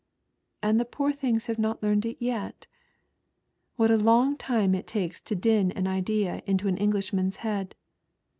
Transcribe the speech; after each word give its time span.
"And 0.63 0.79
the 0.79 0.85
poor 0.85 1.11
things 1.13 1.45
have 1.45 1.59
not 1.59 1.83
learnt 1.83 2.07
it 2.07 2.17
yet; 2.19 2.65
what 3.75 3.91
^ 3.91 4.03
long 4.03 4.35
time 4.35 4.73
it 4.73 4.87
takes 4.87 5.21
to 5.21 5.35
din 5.35 5.71
an 5.73 5.85
idea 5.85 6.41
into 6.47 6.67
an 6.67 6.77
English 6.77 7.13
man's 7.13 7.37
bead. 7.43 7.75